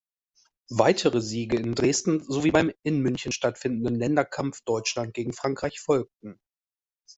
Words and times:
Weitere 0.71 1.21
Siege 1.21 1.57
in 1.57 1.75
Dresden 1.75 2.21
sowie 2.23 2.49
beim 2.49 2.71
in 2.81 3.01
München 3.03 3.31
stattfindenden 3.31 3.93
Länderkampf 3.97 4.61
Deutschland 4.63 5.13
gegen 5.13 5.31
Frankreich 5.31 5.79
folgten. 5.79 6.39